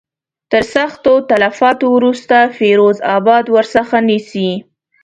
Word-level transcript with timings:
تر 0.51 0.63
سختو 0.75 1.13
تلفاتو 1.29 1.85
وروسته 1.97 2.37
فیروز 2.57 2.97
آباد 3.17 3.45
ورڅخه 3.55 3.99
نیسي. 4.09 4.49